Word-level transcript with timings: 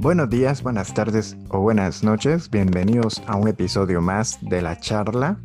Buenos 0.00 0.30
días, 0.30 0.62
buenas 0.62 0.94
tardes 0.94 1.36
o 1.50 1.60
buenas 1.60 2.02
noches. 2.02 2.48
Bienvenidos 2.48 3.22
a 3.26 3.36
un 3.36 3.48
episodio 3.48 4.00
más 4.00 4.38
de 4.40 4.62
la 4.62 4.80
charla. 4.80 5.38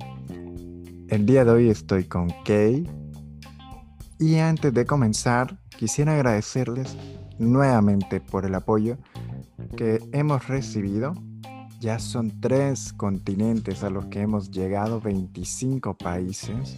El 1.10 1.26
día 1.26 1.44
de 1.44 1.52
hoy 1.52 1.70
estoy 1.70 2.06
con 2.06 2.30
Kay. 2.46 2.90
Y 4.18 4.38
antes 4.38 4.74
de 4.74 4.86
comenzar, 4.86 5.58
quisiera 5.78 6.14
agradecerles 6.14 6.96
nuevamente 7.38 8.22
por 8.22 8.46
el 8.46 8.56
apoyo 8.56 8.98
que 9.76 10.00
hemos 10.14 10.48
recibido. 10.48 11.14
Ya 11.82 12.00
son 12.00 12.40
tres 12.40 12.94
continentes 12.94 13.84
a 13.84 13.90
los 13.90 14.06
que 14.06 14.22
hemos 14.22 14.52
llegado, 14.52 15.02
25 15.02 15.98
países, 15.98 16.78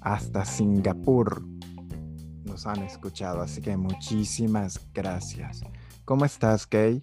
hasta 0.00 0.44
Singapur 0.44 1.40
nos 2.44 2.66
han 2.66 2.82
escuchado, 2.82 3.42
así 3.42 3.60
que 3.60 3.76
muchísimas 3.76 4.80
gracias. 4.92 5.62
¿Cómo 6.04 6.26
estás, 6.26 6.66
Kay? 6.66 7.00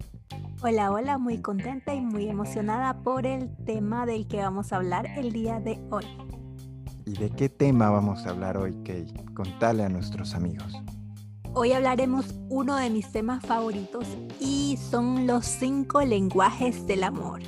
Hola, 0.62 0.92
hola, 0.92 1.18
muy 1.18 1.42
contenta 1.42 1.92
y 1.96 2.02
muy 2.02 2.30
emocionada 2.30 3.02
por 3.02 3.26
el 3.26 3.50
tema 3.66 4.06
del 4.06 4.28
que 4.28 4.38
vamos 4.38 4.72
a 4.72 4.76
hablar 4.76 5.08
el 5.18 5.32
día 5.32 5.60
de 5.60 5.80
hoy. 5.90 6.06
¿Y 7.08 7.14
de 7.14 7.32
qué 7.32 7.50
tema 7.50 7.90
vamos 7.90 8.28
a 8.28 8.30
hablar 8.30 8.58
hoy, 8.58 8.76
Kay? 8.84 9.12
Contale 9.34 9.84
a 9.84 9.90
nuestros 9.90 10.36
amigos. 10.36 10.80
Hoy 11.56 11.72
hablaremos 11.72 12.36
uno 12.50 12.76
de 12.76 12.92
mis 12.92 13.12
temas 13.12 13.44
favoritos 13.44 14.06
y 14.40 14.78
son 14.78 15.26
los 15.26 15.46
cinco 15.46 16.02
lenguajes 16.02 16.86
del 16.86 17.04
amor. 17.04 17.42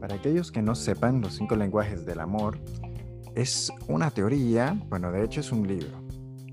Para 0.00 0.16
aquellos 0.16 0.52
que 0.52 0.60
no 0.60 0.74
sepan, 0.74 1.22
los 1.22 1.34
cinco 1.36 1.56
lenguajes 1.56 2.04
del 2.04 2.20
amor 2.20 2.58
es 3.34 3.72
una 3.88 4.10
teoría, 4.10 4.78
bueno, 4.90 5.10
de 5.12 5.24
hecho 5.24 5.40
es 5.40 5.50
un 5.50 5.66
libro 5.66 6.02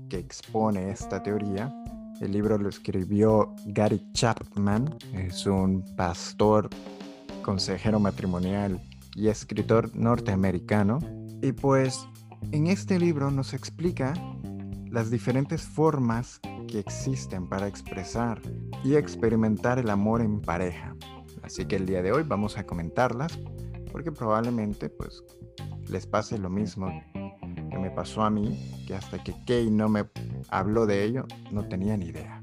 que 0.08 0.16
expone 0.16 0.88
esta 0.88 1.22
teoría 1.22 1.70
el 2.20 2.32
libro 2.32 2.58
lo 2.58 2.68
escribió 2.68 3.54
Gary 3.66 4.02
Chapman, 4.12 4.94
es 5.14 5.46
un 5.46 5.84
pastor, 5.96 6.68
consejero 7.42 7.98
matrimonial 7.98 8.80
y 9.14 9.28
escritor 9.28 9.94
norteamericano. 9.96 10.98
Y 11.42 11.52
pues 11.52 12.06
en 12.52 12.66
este 12.66 12.98
libro 12.98 13.30
nos 13.30 13.54
explica 13.54 14.12
las 14.90 15.10
diferentes 15.10 15.62
formas 15.62 16.40
que 16.68 16.78
existen 16.78 17.48
para 17.48 17.66
expresar 17.66 18.40
y 18.84 18.96
experimentar 18.96 19.78
el 19.78 19.88
amor 19.88 20.20
en 20.20 20.40
pareja. 20.40 20.94
Así 21.42 21.64
que 21.64 21.76
el 21.76 21.86
día 21.86 22.02
de 22.02 22.12
hoy 22.12 22.22
vamos 22.22 22.58
a 22.58 22.66
comentarlas 22.66 23.38
porque 23.90 24.12
probablemente 24.12 24.90
pues 24.90 25.22
les 25.88 26.06
pase 26.06 26.38
lo 26.38 26.50
mismo 26.50 26.88
me 27.80 27.90
pasó 27.90 28.22
a 28.22 28.30
mí, 28.30 28.84
que 28.86 28.94
hasta 28.94 29.22
que 29.22 29.34
Kay 29.46 29.70
no 29.70 29.88
me 29.88 30.04
habló 30.48 30.86
de 30.86 31.04
ello, 31.04 31.26
no 31.50 31.66
tenía 31.66 31.96
ni 31.96 32.06
idea. 32.06 32.40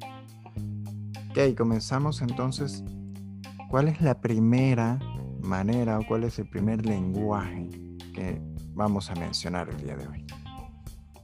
Kay, 1.33 1.55
comenzamos 1.55 2.21
entonces. 2.21 2.83
¿Cuál 3.69 3.89
es 3.89 4.01
la 4.01 4.19
primera 4.19 4.97
manera 5.41 5.99
o 5.99 6.07
cuál 6.07 6.23
es 6.23 6.39
el 6.39 6.49
primer 6.49 6.85
lenguaje 6.85 7.69
que 8.13 8.41
vamos 8.73 9.09
a 9.09 9.15
mencionar 9.15 9.69
el 9.69 9.77
día 9.77 9.95
de 9.95 10.07
hoy? 10.07 10.25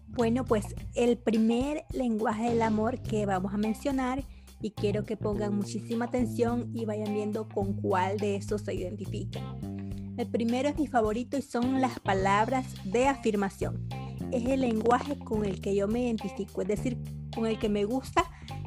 Bueno, 0.10 0.46
pues 0.46 0.76
el 0.94 1.18
primer 1.18 1.86
lenguaje 1.92 2.50
del 2.50 2.62
amor 2.62 3.02
que 3.02 3.26
vamos 3.26 3.54
a 3.54 3.58
mencionar 3.58 4.24
y 4.62 4.72
quiero 4.72 5.06
que 5.06 5.18
pongan 5.18 5.56
muchísima 5.56 6.06
atención 6.06 6.70
y 6.74 6.86
vayan 6.86 7.14
viendo 7.14 7.48
con 7.50 7.74
cuál 7.74 8.18
de 8.18 8.36
estos 8.36 8.62
se 8.62 8.74
identifican. 8.74 10.14
El 10.18 10.28
primero 10.28 10.70
es 10.70 10.78
mi 10.78 10.86
favorito 10.86 11.38
y 11.38 11.42
son 11.42 11.82
las 11.82 12.00
palabras 12.00 12.66
de 12.84 13.08
afirmación. 13.08 13.88
Es 14.34 14.44
el 14.48 14.62
lenguaje 14.62 15.20
con 15.20 15.46
el 15.46 15.62
que 15.62 15.76
yo 15.76 15.88
me 15.88 16.06
identifico, 16.06 16.64
es 16.64 16.68
decir, 16.68 16.98
con 17.36 17.46
el 17.46 17.60
que 17.60 17.70
me 17.70 17.86
gusta 17.86 18.24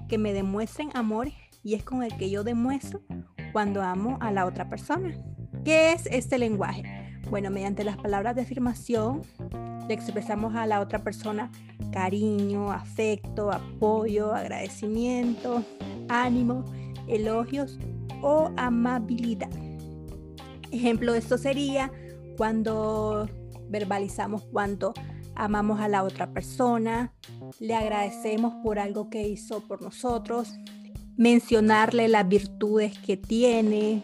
que 0.08 0.17
me 0.17 0.33
demuestren 0.33 0.91
amor 0.95 1.33
y 1.64 1.75
es 1.75 1.83
con 1.83 2.05
el 2.05 2.17
que 2.17 2.31
yo 2.31 2.45
demuestro 2.45 3.03
cuando 3.53 3.83
amo 3.83 4.17
a 4.20 4.31
la 4.31 4.47
otra 4.47 4.69
persona. 4.69 5.13
¿Qué 5.64 5.92
es 5.92 6.07
este 6.07 6.39
lenguaje? 6.39 6.85
Bueno, 7.30 7.51
mediante 7.51 7.83
las 7.83 7.96
palabras 7.96 8.36
de 8.36 8.42
afirmación 8.42 9.23
le 9.89 9.95
expresamos 9.95 10.55
a 10.55 10.67
la 10.67 10.80
otra 10.80 11.01
persona 11.01 11.51
cariño, 11.90 12.70
afecto, 12.70 13.51
apoyo, 13.51 14.33
agradecimiento, 14.33 15.64
ánimo, 16.08 16.64
elogios 17.08 17.77
o 18.23 18.52
amabilidad. 18.57 19.51
Ejemplo 20.70 21.13
de 21.13 21.19
esto 21.19 21.39
sería 21.39 21.90
cuando 22.36 23.29
verbalizamos 23.69 24.45
cuánto 24.52 24.95
amamos 25.36 25.80
a 25.80 25.89
la 25.89 26.02
otra 26.02 26.33
persona, 26.33 27.13
le 27.61 27.74
agradecemos 27.74 28.55
por 28.63 28.79
algo 28.79 29.11
que 29.11 29.29
hizo 29.29 29.61
por 29.61 29.83
nosotros, 29.83 30.55
mencionarle 31.17 32.08
las 32.08 32.29
virtudes 32.29 32.98
que 32.98 33.17
tiene, 33.17 34.02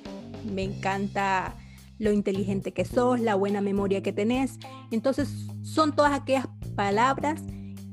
me 0.53 0.63
encanta 0.63 1.55
lo 1.99 2.13
inteligente 2.13 2.73
que 2.73 2.85
sos, 2.85 3.21
la 3.21 3.35
buena 3.35 3.61
memoria 3.61 4.03
que 4.03 4.13
tenés. 4.13 4.59
Entonces 4.91 5.47
son 5.63 5.95
todas 5.95 6.13
aquellas 6.13 6.49
palabras 6.75 7.43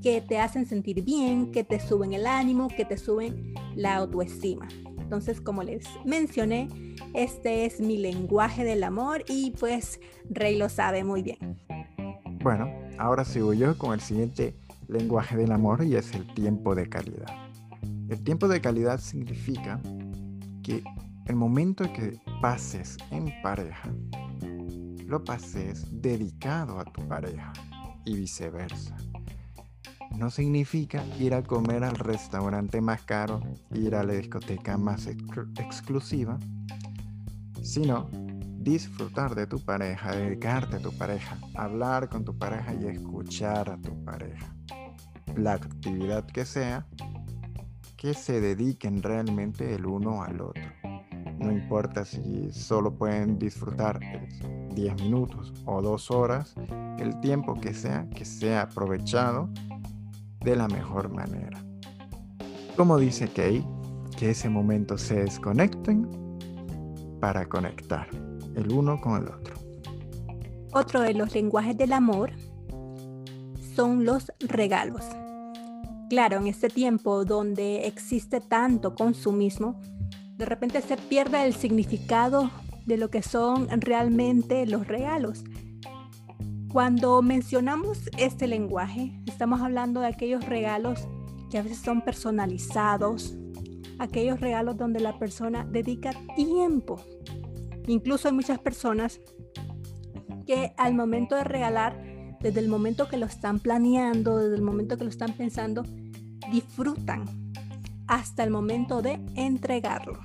que 0.01 0.21
te 0.21 0.39
hacen 0.39 0.65
sentir 0.65 1.03
bien, 1.03 1.51
que 1.51 1.63
te 1.63 1.79
suben 1.79 2.13
el 2.13 2.25
ánimo, 2.25 2.69
que 2.69 2.85
te 2.85 2.97
suben 2.97 3.53
la 3.75 3.95
autoestima. 3.95 4.67
Entonces, 4.97 5.41
como 5.41 5.63
les 5.63 5.85
mencioné, 6.05 6.69
este 7.13 7.65
es 7.65 7.81
mi 7.81 7.97
lenguaje 7.97 8.63
del 8.63 8.83
amor 8.83 9.23
y 9.27 9.51
pues 9.51 9.99
Rey 10.29 10.57
lo 10.57 10.69
sabe 10.69 11.03
muy 11.03 11.23
bien. 11.23 11.59
Bueno, 12.41 12.71
ahora 12.99 13.23
sigo 13.23 13.53
yo 13.53 13.77
con 13.77 13.93
el 13.93 14.01
siguiente 14.01 14.55
lenguaje 14.87 15.37
del 15.37 15.51
amor 15.51 15.83
y 15.83 15.95
es 15.95 16.13
el 16.13 16.27
tiempo 16.33 16.75
de 16.75 16.89
calidad. 16.89 17.33
El 18.09 18.23
tiempo 18.23 18.47
de 18.47 18.59
calidad 18.59 18.99
significa 18.99 19.79
que 20.61 20.83
el 21.25 21.35
momento 21.35 21.85
que 21.93 22.19
pases 22.41 22.97
en 23.11 23.31
pareja, 23.41 23.89
lo 25.05 25.23
pases 25.23 25.85
dedicado 26.01 26.79
a 26.79 26.85
tu 26.85 27.07
pareja 27.07 27.53
y 28.05 28.15
viceversa. 28.15 28.97
No 30.17 30.29
significa 30.29 31.03
ir 31.19 31.33
a 31.33 31.43
comer 31.43 31.83
al 31.83 31.95
restaurante 31.95 32.81
más 32.81 33.03
caro, 33.03 33.41
ir 33.73 33.95
a 33.95 34.03
la 34.03 34.13
discoteca 34.13 34.77
más 34.77 35.07
exclusiva, 35.07 36.37
sino 37.61 38.09
disfrutar 38.69 39.33
de 39.33 39.47
tu 39.47 39.59
pareja, 39.59 40.15
dedicarte 40.15 40.75
a 40.75 40.79
tu 40.79 40.91
pareja, 40.91 41.39
hablar 41.55 42.07
con 42.07 42.23
tu 42.23 42.37
pareja 42.37 42.75
y 42.75 42.85
escuchar 42.85 43.67
a 43.67 43.77
tu 43.77 44.03
pareja. 44.03 44.55
La 45.35 45.53
actividad 45.53 46.23
que 46.27 46.45
sea, 46.45 46.85
que 47.97 48.13
se 48.13 48.39
dediquen 48.39 49.01
realmente 49.01 49.73
el 49.73 49.87
uno 49.87 50.21
al 50.21 50.41
otro. 50.41 50.63
No 51.39 51.51
importa 51.51 52.05
si 52.05 52.51
solo 52.51 52.93
pueden 52.93 53.39
disfrutar 53.39 53.99
10 54.75 55.01
minutos 55.01 55.51
o 55.65 55.81
2 55.81 56.11
horas, 56.11 56.53
el 56.99 57.19
tiempo 57.21 57.59
que 57.59 57.73
sea, 57.73 58.07
que 58.11 58.23
sea 58.23 58.63
aprovechado 58.63 59.49
de 60.41 60.55
la 60.55 60.67
mejor 60.67 61.09
manera. 61.11 61.63
Como 62.77 62.97
dice 62.97 63.29
Kay, 63.29 63.65
que 64.15 64.29
ese 64.29 64.47
momento 64.47 64.97
se 64.97 65.23
desconecten 65.23 66.07
para 67.19 67.47
conectar 67.47 68.28
el 68.55 68.71
uno 68.71 68.99
con 68.99 69.21
el 69.21 69.29
otro. 69.29 69.55
Otro 70.71 71.01
de 71.01 71.13
los 71.13 71.33
lenguajes 71.33 71.77
del 71.77 71.93
amor 71.93 72.31
son 73.75 74.05
los 74.05 74.31
regalos. 74.39 75.03
Claro, 76.09 76.37
en 76.37 76.47
este 76.47 76.69
tiempo 76.69 77.23
donde 77.25 77.87
existe 77.87 78.41
tanto 78.41 78.95
consumismo, 78.95 79.79
de 80.37 80.45
repente 80.45 80.81
se 80.81 80.97
pierde 80.97 81.45
el 81.45 81.53
significado 81.53 82.49
de 82.85 82.97
lo 82.97 83.09
que 83.09 83.21
son 83.21 83.67
realmente 83.81 84.65
los 84.65 84.87
regalos. 84.87 85.43
Cuando 86.71 87.21
mencionamos 87.21 88.09
este 88.17 88.47
lenguaje, 88.47 89.19
estamos 89.25 89.61
hablando 89.61 90.01
de 90.01 90.07
aquellos 90.07 90.45
regalos 90.45 91.07
que 91.49 91.57
a 91.57 91.63
veces 91.63 91.79
son 91.79 92.01
personalizados, 92.01 93.35
aquellos 93.97 94.39
regalos 94.39 94.77
donde 94.77 94.99
la 94.99 95.17
persona 95.17 95.65
dedica 95.65 96.11
tiempo 96.35 96.99
Incluso 97.89 98.27
hay 98.27 98.35
muchas 98.35 98.59
personas 98.59 99.19
que 100.45 100.73
al 100.77 100.93
momento 100.93 101.35
de 101.35 101.43
regalar, 101.43 102.37
desde 102.39 102.59
el 102.59 102.69
momento 102.69 103.09
que 103.09 103.17
lo 103.17 103.25
están 103.25 103.59
planeando, 103.59 104.37
desde 104.37 104.55
el 104.55 104.61
momento 104.61 104.95
que 104.95 105.05
lo 105.05 105.09
están 105.09 105.33
pensando, 105.33 105.81
disfrutan 106.51 107.25
hasta 108.05 108.43
el 108.43 108.51
momento 108.51 109.01
de 109.01 109.19
entregarlo. 109.35 110.19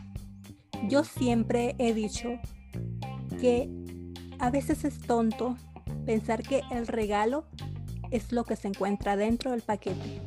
Yo 0.91 1.05
siempre 1.05 1.75
he 1.79 1.95
dicho 1.95 2.39
que 3.41 3.71
a 4.39 4.51
veces 4.51 4.85
es 4.85 5.01
tonto 5.01 5.57
pensar 6.05 6.43
que 6.43 6.61
el 6.71 6.87
regalo 6.87 7.47
es 8.11 8.31
lo 8.31 8.45
que 8.45 8.57
se 8.57 8.69
encuentra 8.69 9.17
dentro 9.17 9.53
del 9.53 9.63
paquete. 9.63 10.21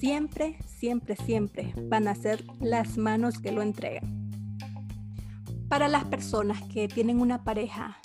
Siempre, 0.00 0.58
siempre, 0.66 1.14
siempre 1.14 1.72
van 1.88 2.08
a 2.08 2.16
ser 2.16 2.44
las 2.58 2.98
manos 2.98 3.38
que 3.38 3.52
lo 3.52 3.62
entregan. 3.62 4.15
Para 5.68 5.88
las 5.88 6.04
personas 6.04 6.62
que 6.72 6.88
tienen 6.88 7.20
una 7.20 7.42
pareja 7.42 7.98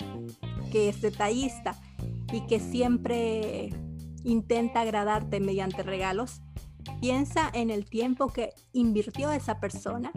que 0.70 0.88
es 0.88 1.00
detallista 1.00 1.74
y 2.32 2.40
que 2.46 2.58
siempre 2.58 3.70
intenta 4.24 4.80
agradarte 4.80 5.38
mediante 5.40 5.82
regalos, 5.82 6.42
piensa 7.00 7.50
en 7.52 7.70
el 7.70 7.84
tiempo 7.84 8.28
que 8.28 8.50
invirtió 8.72 9.30
esa 9.30 9.60
persona 9.60 10.12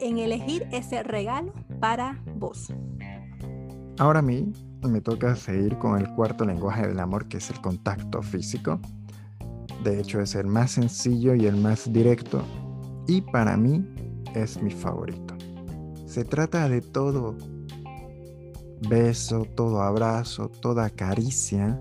en 0.00 0.18
elegir 0.18 0.66
ese 0.72 1.02
regalo 1.02 1.52
para 1.80 2.22
vos. 2.34 2.72
Ahora 3.98 4.18
a 4.18 4.22
mí 4.22 4.52
me 4.82 5.00
toca 5.00 5.36
seguir 5.36 5.78
con 5.78 5.98
el 5.98 6.12
cuarto 6.14 6.44
lenguaje 6.44 6.88
del 6.88 6.98
amor, 6.98 7.28
que 7.28 7.36
es 7.36 7.50
el 7.50 7.60
contacto 7.60 8.22
físico. 8.22 8.80
De 9.84 10.00
hecho, 10.00 10.20
es 10.20 10.34
el 10.34 10.46
más 10.46 10.72
sencillo 10.72 11.34
y 11.34 11.46
el 11.46 11.56
más 11.56 11.92
directo, 11.92 12.42
y 13.06 13.20
para 13.20 13.56
mí 13.56 13.86
es 14.34 14.60
mi 14.60 14.70
favorito. 14.70 15.23
Se 16.14 16.24
trata 16.24 16.68
de 16.68 16.80
todo 16.80 17.34
beso, 18.88 19.46
todo 19.56 19.82
abrazo, 19.82 20.48
toda 20.48 20.88
caricia, 20.88 21.76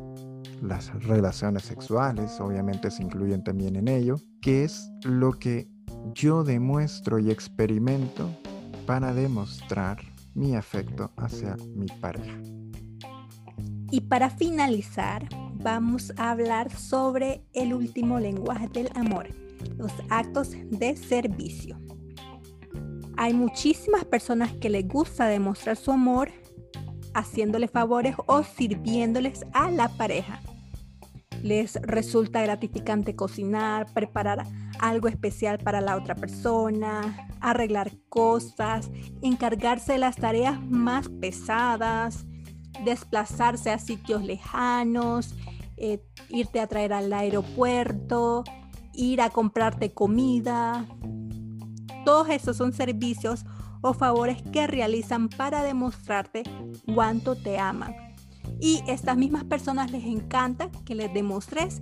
las 0.59 0.91
relaciones 1.03 1.65
sexuales 1.65 2.39
obviamente 2.39 2.89
se 2.89 3.03
incluyen 3.03 3.43
también 3.43 3.75
en 3.75 3.87
ello, 3.87 4.15
que 4.41 4.63
es 4.63 4.89
lo 5.03 5.33
que 5.33 5.67
yo 6.15 6.43
demuestro 6.43 7.19
y 7.19 7.29
experimento 7.29 8.27
para 8.87 9.13
demostrar 9.13 9.99
mi 10.33 10.55
afecto 10.55 11.11
hacia 11.15 11.55
mi 11.75 11.85
pareja. 12.01 12.41
Y 13.91 14.01
para 14.01 14.31
finalizar, 14.31 15.29
vamos 15.61 16.11
a 16.17 16.31
hablar 16.31 16.75
sobre 16.75 17.45
el 17.53 17.71
último 17.75 18.19
lenguaje 18.19 18.67
del 18.69 18.89
amor, 18.95 19.27
los 19.77 19.91
actos 20.09 20.53
de 20.71 20.97
servicio. 20.97 21.77
Hay 23.17 23.33
muchísimas 23.33 24.05
personas 24.05 24.53
que 24.53 24.69
les 24.69 24.87
gusta 24.87 25.27
demostrar 25.27 25.77
su 25.77 25.91
amor 25.91 26.31
haciéndole 27.13 27.67
favores 27.67 28.15
o 28.25 28.43
sirviéndoles 28.43 29.45
a 29.53 29.69
la 29.69 29.89
pareja. 29.89 30.41
Les 31.43 31.75
resulta 31.81 32.41
gratificante 32.41 33.15
cocinar, 33.15 33.91
preparar 33.93 34.45
algo 34.79 35.07
especial 35.07 35.59
para 35.59 35.81
la 35.81 35.95
otra 35.95 36.15
persona, 36.15 37.27
arreglar 37.41 37.91
cosas, 38.09 38.89
encargarse 39.21 39.93
de 39.93 39.99
las 39.99 40.15
tareas 40.15 40.59
más 40.69 41.09
pesadas, 41.09 42.25
desplazarse 42.83 43.71
a 43.71 43.79
sitios 43.79 44.23
lejanos, 44.23 45.35
eh, 45.77 46.01
irte 46.29 46.59
a 46.59 46.67
traer 46.67 46.93
al 46.93 47.11
aeropuerto, 47.11 48.43
ir 48.93 49.21
a 49.21 49.29
comprarte 49.29 49.93
comida. 49.93 50.87
Todos 52.05 52.29
esos 52.29 52.57
son 52.57 52.73
servicios 52.73 53.45
o 53.81 53.93
favores 53.93 54.41
que 54.51 54.67
realizan 54.67 55.29
para 55.29 55.63
demostrarte 55.63 56.43
cuánto 56.93 57.35
te 57.35 57.59
aman. 57.59 57.95
Y 58.59 58.81
estas 58.87 59.17
mismas 59.17 59.43
personas 59.43 59.91
les 59.91 60.05
encanta 60.05 60.69
que 60.85 60.95
les 60.95 61.13
demuestres 61.13 61.81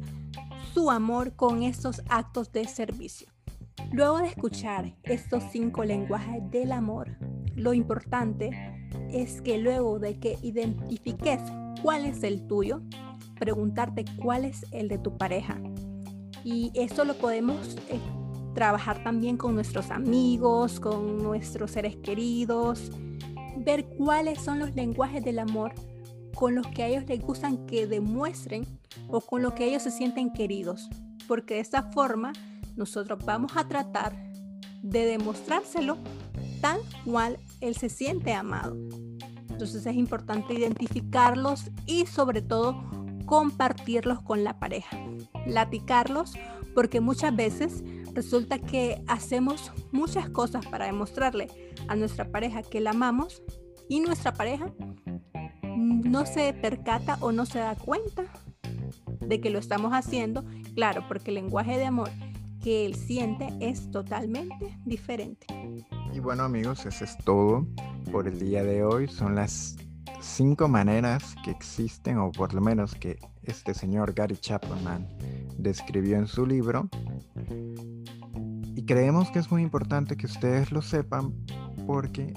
su 0.73 0.89
amor 0.89 1.35
con 1.35 1.63
estos 1.63 2.01
actos 2.09 2.51
de 2.51 2.68
servicio. 2.68 3.27
Luego 3.91 4.19
de 4.19 4.27
escuchar 4.27 4.95
estos 5.03 5.44
cinco 5.51 5.83
lenguajes 5.83 6.50
del 6.50 6.71
amor, 6.71 7.18
lo 7.56 7.73
importante 7.73 8.50
es 9.09 9.41
que 9.41 9.57
luego 9.57 10.00
de 10.00 10.19
que 10.19 10.38
identifiques 10.41 11.41
cuál 11.81 12.06
es 12.06 12.23
el 12.23 12.47
tuyo, 12.47 12.81
preguntarte 13.38 14.06
cuál 14.21 14.45
es 14.45 14.65
el 14.71 14.88
de 14.88 14.97
tu 14.97 15.18
pareja. 15.18 15.59
Y 16.44 16.71
eso 16.73 17.06
lo 17.06 17.15
podemos 17.15 17.75
eh, 17.89 18.00
trabajar 18.53 19.03
también 19.03 19.38
con 19.38 19.56
nuestros 19.56 19.92
amigos, 19.92 20.80
con 20.80 21.18
nuestros 21.18 21.71
seres 21.71 21.95
queridos, 21.98 22.92
ver 23.57 23.86
cuáles 23.98 24.42
son 24.42 24.59
los 24.59 24.75
lenguajes 24.75 25.24
del 25.24 25.39
amor 25.39 25.74
con 26.36 26.56
los 26.56 26.68
que 26.68 26.83
a 26.83 26.88
ellos 26.88 27.06
les 27.07 27.21
gustan 27.21 27.65
que 27.65 27.88
demuestren 27.88 28.65
o 29.07 29.21
con 29.21 29.42
los 29.42 29.53
que 29.53 29.65
ellos 29.65 29.83
se 29.83 29.92
sienten 29.92 30.33
queridos. 30.33 30.89
Porque 31.27 31.56
de 31.56 31.59
esta 31.59 31.83
forma 31.92 32.33
nosotros 32.75 33.24
vamos 33.25 33.56
a 33.56 33.68
tratar 33.68 34.15
de 34.81 35.06
demostrárselo 35.06 35.97
tal 36.62 36.80
cual 37.06 37.38
él 37.59 37.75
se 37.75 37.89
siente 37.89 38.33
amado. 38.33 38.75
Entonces 39.50 39.86
es 39.86 39.95
importante 39.95 40.54
identificarlos 40.54 41.69
y 41.86 42.06
sobre 42.06 42.42
todo 42.42 42.83
compartirlos 43.25 44.21
con 44.21 44.44
la 44.44 44.59
pareja, 44.59 44.97
platicarlos, 45.45 46.33
porque 46.74 47.01
muchas 47.01 47.36
veces 47.36 47.83
resulta 48.13 48.59
que 48.59 49.03
hacemos 49.07 49.71
muchas 49.91 50.29
cosas 50.29 50.65
para 50.65 50.85
demostrarle 50.85 51.47
a 51.87 51.95
nuestra 51.95 52.29
pareja 52.31 52.63
que 52.63 52.79
la 52.79 52.91
amamos 52.91 53.41
y 53.89 53.99
nuestra 53.99 54.33
pareja 54.33 54.73
no 55.77 56.25
se 56.25 56.53
percata 56.53 57.17
o 57.21 57.31
no 57.31 57.45
se 57.45 57.59
da 57.59 57.75
cuenta 57.75 58.23
de 59.19 59.39
que 59.39 59.49
lo 59.49 59.59
estamos 59.59 59.93
haciendo, 59.93 60.43
claro, 60.75 61.05
porque 61.07 61.31
el 61.31 61.35
lenguaje 61.35 61.77
de 61.77 61.85
amor 61.85 62.09
que 62.61 62.85
él 62.85 62.95
siente 62.95 63.49
es 63.59 63.89
totalmente 63.91 64.77
diferente. 64.85 65.47
Y 66.13 66.19
bueno 66.19 66.43
amigos, 66.43 66.85
eso 66.85 67.03
es 67.03 67.17
todo 67.19 67.65
por 68.11 68.27
el 68.27 68.39
día 68.39 68.63
de 68.63 68.83
hoy. 68.83 69.07
Son 69.07 69.35
las 69.35 69.77
cinco 70.21 70.67
maneras 70.67 71.35
que 71.43 71.51
existen, 71.51 72.17
o 72.17 72.31
por 72.31 72.53
lo 72.53 72.61
menos 72.61 72.93
que 72.95 73.17
este 73.43 73.73
señor 73.73 74.13
Gary 74.13 74.37
Chapman 74.37 75.07
describió 75.57 76.17
en 76.17 76.27
su 76.27 76.45
libro. 76.45 76.89
Y 78.81 78.86
creemos 78.86 79.30
que 79.30 79.38
es 79.38 79.51
muy 79.51 79.62
importante 79.62 80.18
que 80.18 80.25
ustedes 80.25 80.72
lo 80.72 80.81
sepan 80.81 81.36
porque 81.86 82.33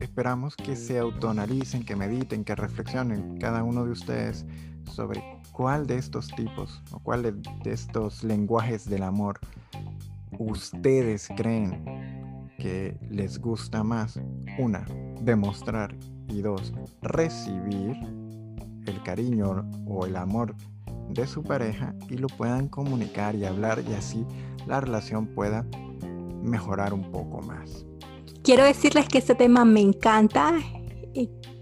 esperamos 0.00 0.56
que 0.56 0.74
se 0.74 0.98
autoanalicen, 0.98 1.84
que 1.84 1.94
mediten, 1.94 2.42
que 2.42 2.56
reflexionen 2.56 3.38
cada 3.38 3.62
uno 3.62 3.84
de 3.84 3.92
ustedes 3.92 4.44
sobre 4.90 5.22
cuál 5.52 5.86
de 5.86 5.98
estos 5.98 6.26
tipos 6.34 6.82
o 6.90 6.98
cuál 6.98 7.22
de 7.22 7.72
estos 7.72 8.24
lenguajes 8.24 8.90
del 8.90 9.04
amor 9.04 9.38
ustedes 10.36 11.28
creen 11.36 12.50
que 12.58 12.98
les 13.08 13.38
gusta 13.38 13.84
más. 13.84 14.18
Una, 14.58 14.84
demostrar 15.20 15.96
y 16.26 16.42
dos, 16.42 16.74
recibir 17.02 17.96
el 18.84 19.00
cariño 19.04 19.70
o 19.86 20.06
el 20.06 20.16
amor 20.16 20.56
de 21.12 21.26
su 21.26 21.42
pareja 21.42 21.94
y 22.08 22.16
lo 22.16 22.28
puedan 22.28 22.68
comunicar 22.68 23.34
y 23.34 23.44
hablar 23.44 23.82
y 23.88 23.94
así 23.94 24.26
la 24.66 24.80
relación 24.80 25.26
pueda 25.26 25.66
mejorar 26.42 26.94
un 26.94 27.10
poco 27.10 27.40
más. 27.42 27.86
Quiero 28.42 28.64
decirles 28.64 29.08
que 29.08 29.18
este 29.18 29.34
tema 29.34 29.64
me 29.64 29.80
encanta. 29.80 30.54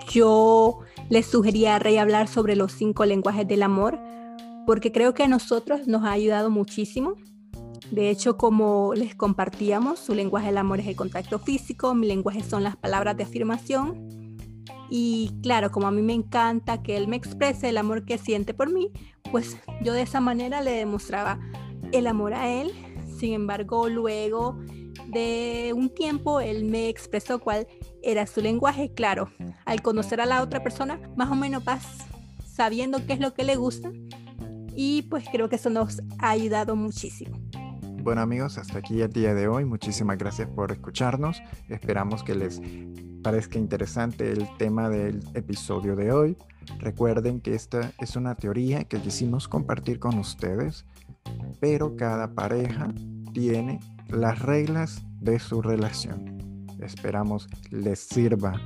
Yo 0.08 0.80
les 1.08 1.26
sugería 1.26 1.76
a 1.76 1.78
Rey 1.78 1.98
hablar 1.98 2.28
sobre 2.28 2.56
los 2.56 2.72
cinco 2.72 3.04
lenguajes 3.04 3.46
del 3.46 3.62
amor 3.62 3.98
porque 4.66 4.92
creo 4.92 5.14
que 5.14 5.24
a 5.24 5.28
nosotros 5.28 5.86
nos 5.86 6.04
ha 6.04 6.12
ayudado 6.12 6.50
muchísimo. 6.50 7.16
De 7.90 8.08
hecho, 8.08 8.36
como 8.36 8.94
les 8.94 9.14
compartíamos, 9.16 9.98
su 9.98 10.14
lenguaje 10.14 10.46
del 10.46 10.58
amor 10.58 10.80
es 10.80 10.86
el 10.86 10.96
contacto 10.96 11.38
físico, 11.38 11.92
mi 11.94 12.06
lenguaje 12.06 12.42
son 12.42 12.62
las 12.62 12.76
palabras 12.76 13.16
de 13.16 13.24
afirmación. 13.24 14.36
Y 14.88 15.32
claro, 15.42 15.70
como 15.70 15.86
a 15.86 15.90
mí 15.90 16.02
me 16.02 16.14
encanta 16.14 16.82
que 16.82 16.96
él 16.96 17.08
me 17.08 17.16
exprese 17.16 17.68
el 17.68 17.78
amor 17.78 18.04
que 18.04 18.18
siente 18.18 18.54
por 18.54 18.72
mí, 18.72 18.90
pues 19.30 19.56
yo 19.82 19.92
de 19.92 20.02
esa 20.02 20.20
manera 20.20 20.60
le 20.60 20.72
demostraba 20.72 21.38
el 21.92 22.06
amor 22.06 22.34
a 22.34 22.48
él. 22.48 22.72
Sin 23.18 23.32
embargo, 23.34 23.88
luego 23.88 24.58
de 25.08 25.72
un 25.74 25.92
tiempo 25.94 26.40
él 26.40 26.64
me 26.64 26.88
expresó 26.88 27.38
cuál 27.40 27.66
era 28.02 28.26
su 28.26 28.40
lenguaje. 28.40 28.92
Claro, 28.94 29.30
al 29.64 29.82
conocer 29.82 30.20
a 30.20 30.26
la 30.26 30.42
otra 30.42 30.62
persona, 30.62 31.00
más 31.16 31.30
o 31.30 31.34
menos 31.34 31.64
vas 31.64 31.86
sabiendo 32.44 33.04
qué 33.06 33.14
es 33.14 33.20
lo 33.20 33.34
que 33.34 33.44
le 33.44 33.56
gusta. 33.56 33.90
Y 34.74 35.02
pues 35.02 35.24
creo 35.30 35.48
que 35.48 35.56
eso 35.56 35.70
nos 35.70 36.00
ha 36.18 36.30
ayudado 36.30 36.76
muchísimo. 36.76 37.36
Bueno 38.02 38.22
amigos, 38.22 38.56
hasta 38.56 38.78
aquí 38.78 39.02
el 39.02 39.12
día 39.12 39.34
de 39.34 39.46
hoy. 39.48 39.64
Muchísimas 39.66 40.16
gracias 40.16 40.48
por 40.48 40.72
escucharnos. 40.72 41.42
Esperamos 41.68 42.22
que 42.22 42.34
les 42.34 42.60
parezca 43.22 43.58
interesante 43.58 44.30
el 44.32 44.46
tema 44.56 44.88
del 44.88 45.20
episodio 45.34 45.96
de 45.96 46.12
hoy. 46.12 46.36
Recuerden 46.78 47.40
que 47.40 47.54
esta 47.54 47.92
es 47.98 48.16
una 48.16 48.34
teoría 48.34 48.84
que 48.84 49.00
quisimos 49.00 49.48
compartir 49.48 49.98
con 49.98 50.18
ustedes, 50.18 50.86
pero 51.60 51.96
cada 51.96 52.34
pareja 52.34 52.92
tiene 53.32 53.80
las 54.08 54.40
reglas 54.40 55.02
de 55.20 55.38
su 55.38 55.62
relación. 55.62 56.66
Esperamos 56.80 57.48
les 57.70 58.00
sirva 58.00 58.60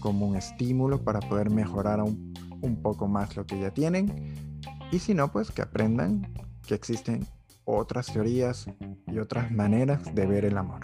como 0.00 0.26
un 0.26 0.36
estímulo 0.36 1.02
para 1.02 1.20
poder 1.20 1.50
mejorar 1.50 2.02
un, 2.02 2.34
un 2.60 2.82
poco 2.82 3.06
más 3.06 3.36
lo 3.36 3.46
que 3.46 3.60
ya 3.60 3.70
tienen. 3.70 4.60
Y 4.90 4.98
si 4.98 5.14
no, 5.14 5.30
pues 5.30 5.50
que 5.50 5.62
aprendan 5.62 6.32
que 6.66 6.74
existen 6.74 7.26
otras 7.64 8.06
teorías 8.12 8.66
y 9.06 9.18
otras 9.18 9.50
maneras 9.52 10.14
de 10.14 10.26
ver 10.26 10.44
el 10.44 10.58
amor. 10.58 10.80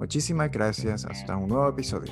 Muchísimas 0.00 0.50
gracias, 0.50 1.04
hasta 1.04 1.36
un 1.36 1.50
nuevo 1.50 1.68
episodio. 1.68 2.10